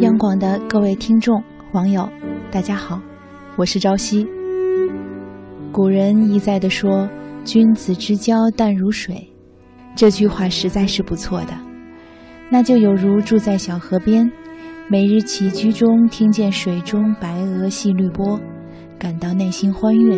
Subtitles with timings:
[0.00, 1.42] 央广的各位听众、
[1.72, 2.08] 网友，
[2.52, 3.00] 大家好，
[3.56, 4.24] 我是朝夕。
[5.72, 7.08] 古人一再的说
[7.44, 9.28] “君子之交淡如水”，
[9.96, 11.48] 这句话实在是不错的。
[12.48, 14.30] 那就有如住在小河边，
[14.88, 18.38] 每日起居中听见水中白鹅戏绿波，
[19.00, 20.16] 感到内心欢悦，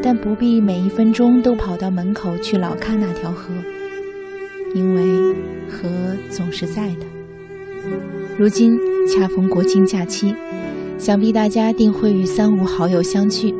[0.00, 3.52] 但不必每一分钟都跑到门口去老看那条河，
[4.76, 5.34] 因为
[5.68, 5.88] 河
[6.30, 7.11] 总是在的。
[8.38, 10.34] 如今恰逢国庆假期，
[10.98, 13.54] 想必大家定会与三五好友相聚。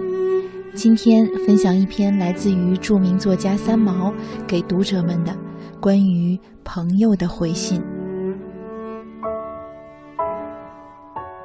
[0.75, 4.11] 今天分享一篇来自于著名作家三毛
[4.47, 5.37] 给读者们的
[5.79, 7.83] 关于朋友的回信。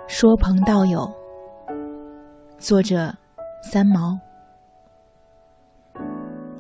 [0.08, 1.06] 说朋道友，
[2.58, 3.14] 作者
[3.62, 4.18] 三毛。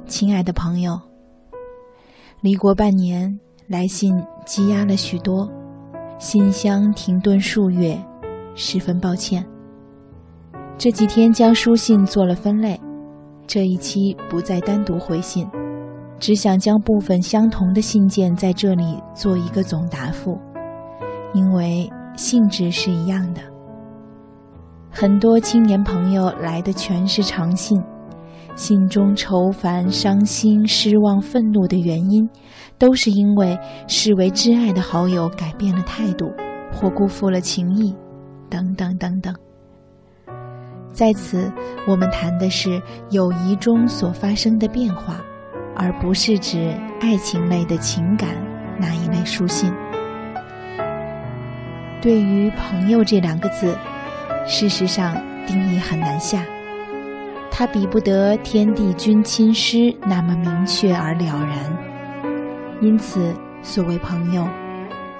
[0.05, 0.99] 亲爱的朋友，
[2.41, 4.13] 离国半年，来信
[4.45, 5.49] 积压了许多。
[6.19, 7.95] 信箱停顿数月，
[8.55, 9.45] 十分抱歉。
[10.75, 12.79] 这几天将书信做了分类，
[13.45, 15.47] 这一期不再单独回信，
[16.19, 20.39] 只想将部分相同的信件在这里做一个总答复，
[21.33, 23.41] 因为性质是一样的。
[24.89, 27.79] 很多青年朋友来的全是长信。
[28.57, 32.27] 心中愁烦、伤心、失望、愤怒的原因，
[32.79, 33.55] 都是因为
[33.87, 36.33] 视为挚爱的好友改变了态度，
[36.73, 37.95] 或辜负了情谊，
[38.49, 39.31] 等等等等。
[40.91, 41.51] 在此，
[41.87, 45.21] 我们谈的是友谊中所发生的变化，
[45.75, 48.29] 而不是指爱情类的情感
[48.79, 49.71] 那一类书信。
[52.01, 53.77] 对于“朋友”这两个字，
[54.47, 56.43] 事实上定义很难下。
[57.49, 61.77] 它比不得“天地君亲师”那么明确而了然，
[62.81, 64.47] 因此，所谓朋友，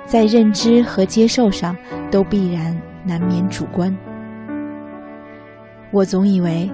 [0.06, 1.76] 在认知和接受上
[2.12, 3.92] 都必然难免主观。
[5.92, 6.70] 我总以为，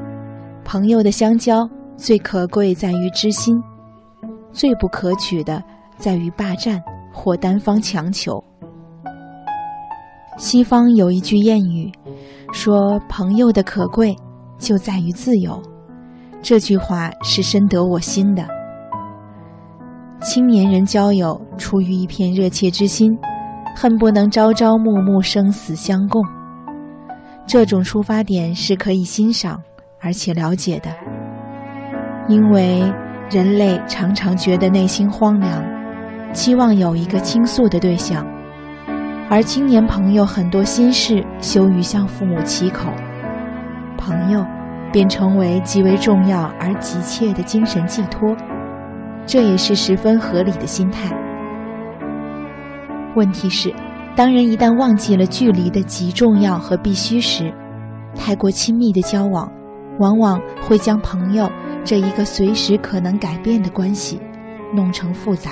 [0.65, 3.55] 朋友的相交最可贵在于知心，
[4.51, 5.63] 最不可取的
[5.95, 6.81] 在于霸占
[7.13, 8.43] 或单方强求。
[10.37, 11.89] 西方有一句谚语，
[12.51, 14.13] 说朋友的可贵。
[14.63, 15.61] 就在于自由，
[16.41, 18.47] 这句话是深得我心的。
[20.21, 23.11] 青年人交友出于一片热切之心，
[23.75, 26.23] 恨不能朝朝暮暮生死相共。
[27.45, 29.61] 这种出发点是可以欣赏
[29.99, 30.89] 而且了解的，
[32.29, 32.81] 因为
[33.29, 35.61] 人类常常觉得内心荒凉，
[36.31, 38.25] 期望有一个倾诉的对象，
[39.29, 42.89] 而青年朋友很多心事羞于向父母启口。
[44.05, 44.45] 朋友，
[44.91, 48.35] 便成为极为重要而急切的精神寄托，
[49.25, 51.09] 这也是十分合理的心态。
[53.15, 53.73] 问题是，
[54.13, 57.53] 当人一旦忘记了距离的极重要和必须时，
[58.13, 59.49] 太过亲密的交往，
[59.99, 61.49] 往往会将朋友
[61.85, 64.19] 这一个随时可能改变的关系，
[64.75, 65.51] 弄成复杂，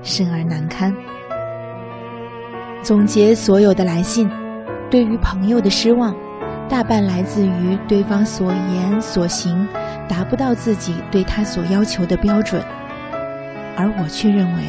[0.00, 0.90] 甚而难堪。
[2.80, 4.26] 总结所有的来信，
[4.90, 6.14] 对于朋友的失望。
[6.74, 9.64] 大半来自于对方所言所行
[10.08, 12.60] 达不到自己对他所要求的标准，
[13.76, 14.62] 而我却认为，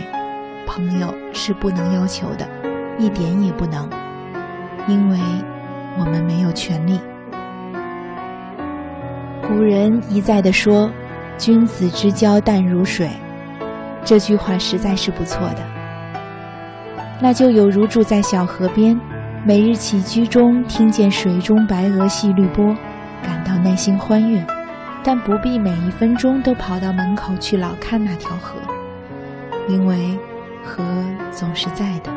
[0.67, 2.47] 朋友是不能要求的，
[2.99, 3.89] 一点也不能，
[4.87, 5.17] 因为
[5.97, 6.99] 我们没有权利。
[9.41, 10.91] 古人一再的说
[11.39, 13.09] “君子之交淡如水”，
[14.05, 15.63] 这句话实在是不错的。
[17.19, 18.95] 那就有如住在小河边。
[19.47, 22.75] 每日起居中听见水中白鹅戏绿波，
[23.21, 24.43] 感到内心欢悦，
[25.03, 28.55] 但不必每一分钟都跑到门口去老看那条河，
[29.69, 30.17] 因为
[30.63, 30.83] 河
[31.31, 32.11] 总是在的。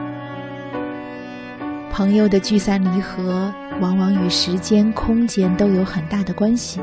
[1.90, 6.80] 朋友的聚散离合，往往与时间、空间都有很大的关系。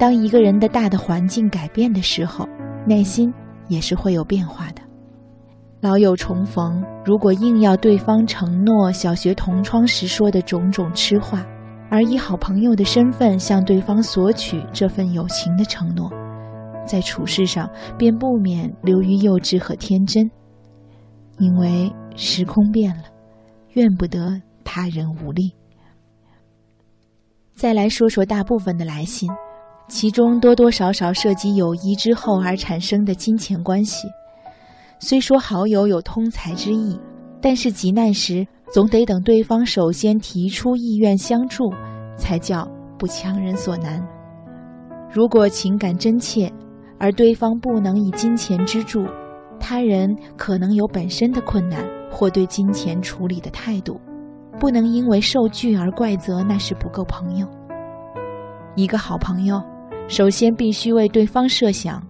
[0.00, 2.44] 当一个人的大的环境改变的时候，
[2.84, 3.32] 内心
[3.68, 4.82] 也是会有变化的。
[5.84, 11.44] 老友重逢，如果硬要对方承诺小学同窗时说的种种痴话，
[11.90, 16.10] 而以好朋友的身份向对方索取这份友情的承诺，
[16.86, 17.68] 在处事上
[17.98, 20.24] 便不免流于幼稚和天真，
[21.36, 23.02] 因为时空变了，
[23.74, 25.54] 怨不得他人无力。
[27.54, 29.30] 再来说说大部分的来信，
[29.88, 34.08] 其中多多少少涉及友谊之后而产生的金钱关系。
[34.98, 36.98] 虽说好友有通财之意，
[37.40, 41.70] 但是急难时总得等对方首先提出意愿相助，
[42.16, 42.66] 才叫
[42.98, 44.02] 不强人所难。
[45.12, 46.50] 如果情感真切，
[46.98, 49.04] 而对方不能以金钱资助，
[49.60, 54.00] 他人可能有本身的困难或对金钱处理的态度，
[54.58, 57.46] 不能因为受拒而怪责那是不够朋友。
[58.74, 59.62] 一个好朋友，
[60.08, 62.02] 首先必须为对方设想，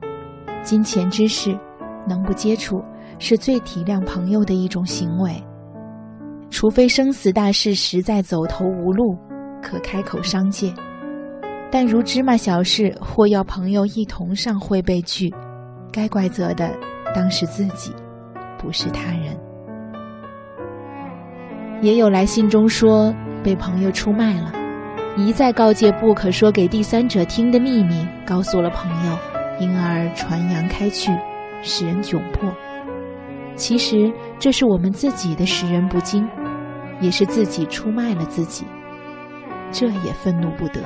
[0.62, 1.58] 金钱之事，
[2.08, 2.82] 能不接触
[3.18, 5.32] 是最体谅朋友的一种行为。
[6.50, 9.16] 除非生死大事实在走投无路，
[9.62, 10.72] 可开口商借。
[11.70, 15.34] 但如芝麻小事，或要朋友一同上会被拒，
[15.90, 16.70] 该怪责的
[17.12, 17.92] 当是自己，
[18.56, 19.36] 不是他人。
[21.82, 23.12] 也有来信中说
[23.42, 24.52] 被朋友出卖了，
[25.16, 29.18] 一再告诫不可说给第三者听的秘密告诉了朋友，
[29.58, 31.10] 因而传扬开去，
[31.64, 32.49] 使人窘迫。
[33.56, 36.28] 其实这是我们自己的识人不精，
[37.00, 38.64] 也是自己出卖了自己，
[39.72, 40.81] 这也愤怒不得。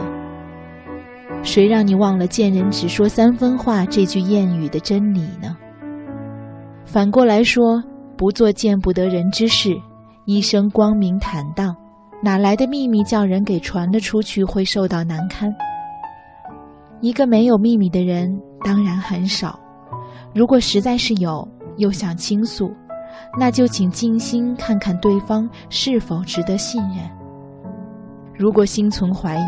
[1.43, 5.57] 谁让你忘了“见人只说三分话”这句谚语的真理呢？
[6.85, 7.83] 反过来说，
[8.17, 9.75] 不做见不得人之事，
[10.25, 11.75] 一生光明坦荡，
[12.23, 15.55] 哪来的秘密叫人给传了出去会受到难堪？
[17.01, 18.29] 一个没有秘密的人
[18.65, 19.59] 当然很少，
[20.39, 21.49] 如果实在是有，
[21.79, 22.71] 又想倾诉，
[23.37, 26.99] 那就请静心看看对方是否值得信任。
[28.37, 29.45] 如果心存怀疑，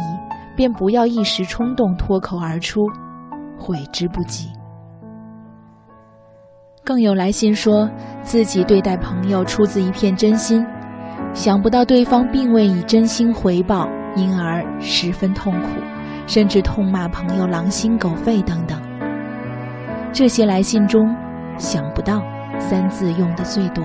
[0.56, 2.80] 便不要一时冲动脱口而出，
[3.56, 4.48] 悔之不及。
[6.82, 7.88] 更有来信说
[8.24, 10.66] 自己对待朋友出自一片真心，
[11.32, 15.68] 想不到对方并未以真心回报，因而十分痛苦，
[16.26, 18.89] 甚至痛骂朋友狼心狗肺等等。
[20.12, 21.14] 这些来信中
[21.58, 22.22] ，“想不到”
[22.58, 23.84] 三字用的最多。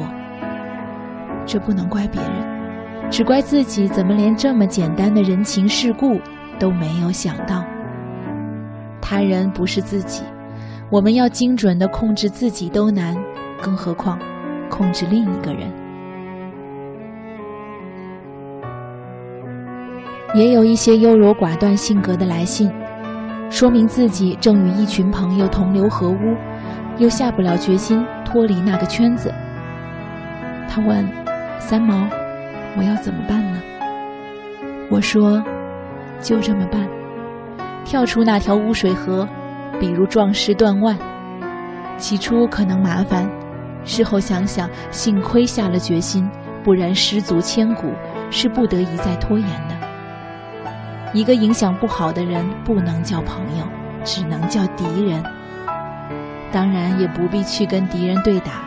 [1.45, 6.19] 这不能怪别人，只怪自己怎么连这么简单的人情世故。
[6.57, 7.65] 都没有想到，
[9.01, 10.23] 他人不是自己，
[10.89, 13.13] 我们要精准的控制自己都难，
[13.61, 14.17] 更何况
[14.69, 15.69] 控制另一个人。
[20.33, 22.71] 也有一些优柔寡断性格的来信，
[23.49, 26.17] 说明自己正与一群朋友同流合污，
[26.97, 29.33] 又下不了决心脱离那个圈子。
[30.67, 31.07] 他问
[31.59, 32.07] ：“三毛，
[32.77, 33.61] 我要怎么办呢？”
[34.91, 35.43] 我说。
[36.21, 36.87] 就这么办，
[37.83, 39.27] 跳出那条污水河，
[39.79, 40.97] 比如壮士断腕。
[41.97, 43.29] 起初可能麻烦，
[43.83, 46.27] 事后想想，幸亏下了决心，
[46.63, 47.91] 不然失足千古，
[48.31, 49.75] 是不得一再拖延的。
[51.15, 53.65] 一个影响不好的人，不能叫朋友，
[54.03, 55.23] 只能叫敌人。
[56.51, 58.65] 当然也不必去跟敌人对打，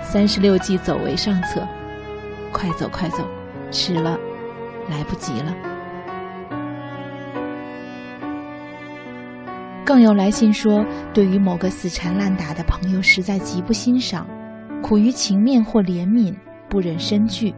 [0.00, 1.68] 三十六计走为上策。
[2.50, 3.18] 快走快走，
[3.70, 4.18] 迟了，
[4.88, 5.54] 来不及了。
[9.84, 14.26] 更有来信说，对于某个死缠烂打的朋友，实在极不欣赏，
[14.82, 16.34] 苦于情面或怜悯，
[16.70, 17.54] 不忍深拒，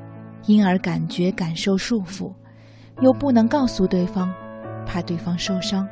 [0.47, 2.33] 因而感觉感受束缚，
[3.01, 4.33] 又不能告诉对方，
[4.87, 5.87] 怕对方受伤。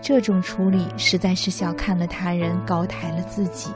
[0.00, 3.72] 这种处理实在是小看了他人，高抬了自己。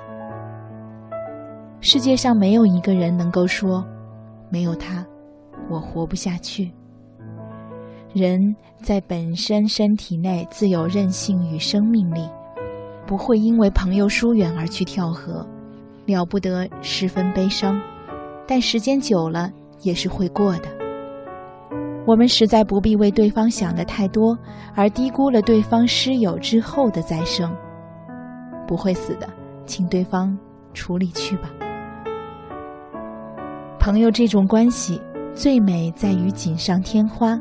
[1.80, 3.84] 世界上没有一个人能够说，
[4.50, 5.04] 没有他，
[5.70, 6.70] 我活不下去。
[8.12, 12.28] 人在本身身体内自有韧性与生命力，
[13.06, 15.46] 不会因为朋友疏远而去跳河，
[16.06, 17.80] 了不得，十分悲伤。
[18.46, 19.52] 但时间久了
[19.82, 20.77] 也是会过的。
[22.08, 24.34] 我们实在不必为对方想的太多，
[24.74, 27.54] 而低估了对方失友之后的再生。
[28.66, 29.28] 不会死的，
[29.66, 30.34] 请对方
[30.72, 31.50] 处理去吧。
[33.78, 34.98] 朋友这种关系，
[35.34, 37.38] 最美在于锦上添花。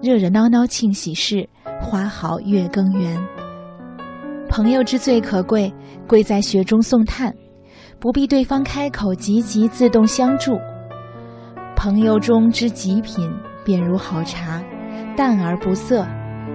[0.00, 1.46] 热热闹闹庆喜事，
[1.82, 3.22] 花好月更圆。
[4.48, 5.70] 朋友之最可贵，
[6.08, 7.34] 贵在雪中送炭，
[8.00, 10.58] 不必对方开口，急急自动相助。
[11.76, 13.30] 朋友中之极品，
[13.66, 14.62] 便如好茶，
[15.14, 16.06] 淡而不涩，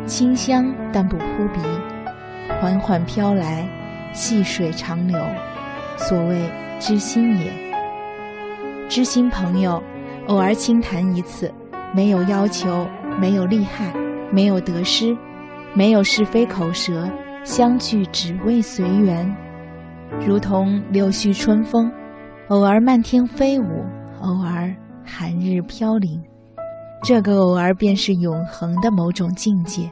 [0.08, 1.60] 清香但不扑鼻，
[2.60, 3.68] 缓缓飘来，
[4.14, 5.20] 细水长流，
[5.98, 6.50] 所谓
[6.80, 7.52] 知心也。
[8.90, 9.84] 知心朋友，
[10.28, 11.54] 偶尔轻谈一次，
[11.94, 12.88] 没有要求。
[13.20, 13.94] 没有利害，
[14.32, 15.16] 没有得失，
[15.74, 17.12] 没有是非口舌，
[17.44, 19.30] 相聚只为随缘，
[20.26, 21.92] 如同柳絮春风，
[22.48, 23.86] 偶尔漫天飞舞，
[24.22, 26.24] 偶尔寒日飘零。
[27.04, 29.92] 这个偶尔便是永恒的某种境界，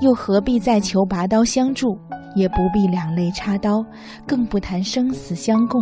[0.00, 1.96] 又何必再求拔刀相助，
[2.34, 3.84] 也不必两肋插刀，
[4.26, 5.80] 更不谈生死相共，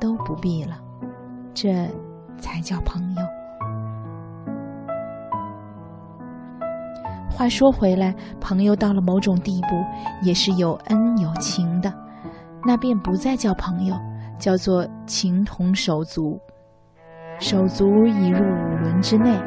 [0.00, 0.78] 都不必了，
[1.52, 1.86] 这
[2.38, 3.22] 才叫朋友。
[7.30, 9.68] 话说回来，朋友到了某种地步，
[10.26, 11.92] 也是有恩有情的，
[12.64, 13.94] 那便不再叫朋友，
[14.38, 16.40] 叫做情同手足。
[17.38, 19.38] 手足已入五伦之内，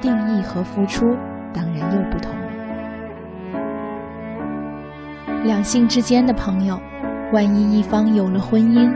[0.00, 1.04] 定义和付出
[1.52, 2.34] 当然又不同。
[5.44, 6.80] 两性之间的朋友，
[7.32, 8.92] 万一一方有了婚姻，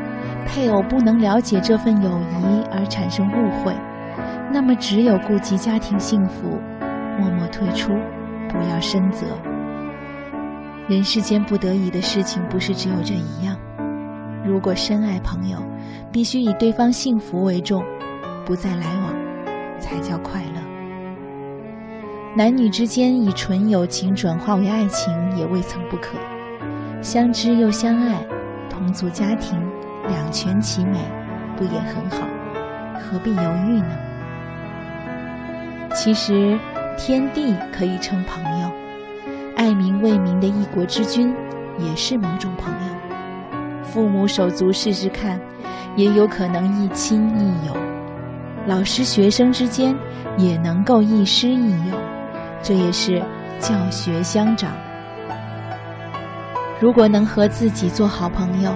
[0.47, 3.73] 配偶不能了解这份友谊而产生误会，
[4.52, 6.49] 那么只有顾及家庭幸福，
[7.19, 7.92] 默默退出，
[8.49, 9.26] 不要深责。
[10.88, 13.57] 人世间不得已的事情不是只有这一样。
[14.45, 15.59] 如果深爱朋友，
[16.11, 17.80] 必须以对方幸福为重，
[18.45, 19.14] 不再来往，
[19.78, 20.70] 才叫快乐。
[22.37, 26.17] 男女之间以纯友情转化为爱情，也未曾不可。
[27.03, 28.25] 相知又相爱，
[28.69, 29.61] 同组家庭，
[30.09, 31.01] 两全其美，
[31.57, 32.19] 不也很好？
[32.95, 33.97] 何必犹豫呢？
[35.93, 36.57] 其实，
[36.97, 38.71] 天地可以称朋友，
[39.57, 41.35] 爱民为民的一国之君，
[41.81, 42.95] 也是某种朋友。
[43.83, 45.41] 父母手足试试看，
[45.97, 47.75] 也有可能亦亲亦友；
[48.69, 49.97] 老师学生之间，
[50.39, 51.97] 也能够亦师亦友，
[52.62, 53.23] 这也是
[53.59, 54.73] 教学相长。
[56.81, 58.75] 如果能和自己做好朋友，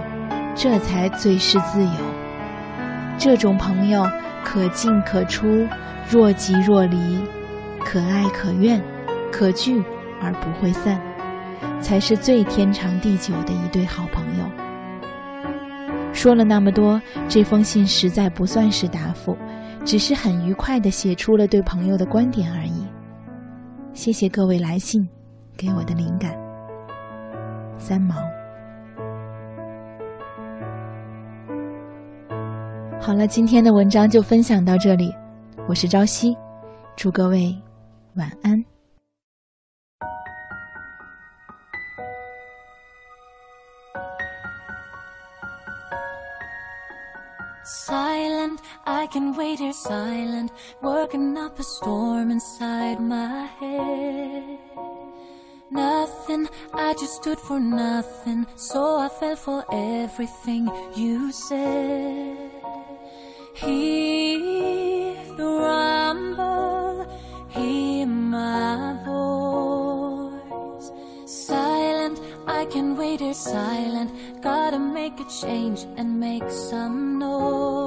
[0.55, 1.91] 这才最是自由。
[3.17, 4.07] 这种朋友
[4.45, 5.67] 可进可出，
[6.11, 7.25] 若即若离，
[7.85, 8.83] 可爱可怨，
[9.33, 9.83] 可聚
[10.21, 11.01] 而不会散，
[11.81, 14.45] 才是最天长地久的一对好朋友。
[16.13, 19.37] 说了那么多，这封信实在不算是答复，
[19.85, 22.87] 只是很愉快地写出了对朋友的观点而已。
[23.95, 25.09] 谢谢各位来信，
[25.57, 26.37] 给我的灵感。
[27.79, 28.17] 三毛。
[33.01, 35.15] 好了，今天的文章就分享到这里，
[35.69, 36.37] 我是朝夕，
[36.97, 37.57] 祝各位
[38.17, 38.74] 晚安。
[55.71, 58.47] Nothing, I just stood for nothing.
[58.57, 62.51] So I fell for everything you said.
[63.55, 67.07] Hear the rumble,
[67.49, 70.91] hear my voice.
[71.25, 74.11] Silent, I can wait here silent.
[75.25, 77.84] A change and make some noise.